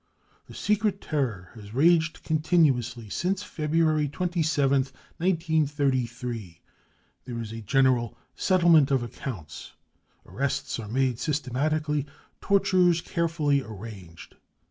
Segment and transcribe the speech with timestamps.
[0.47, 6.59] The secret terror has raged' continuously since February 27th, 1933.
[7.25, 9.73] There is a general J" settlement of accounts."
[10.25, 12.07] Arrests are made systematically,
[12.41, 14.37] tortures carefully arranged.